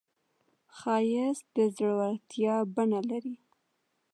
[0.77, 3.35] ښایست د زړورتیا بڼه لري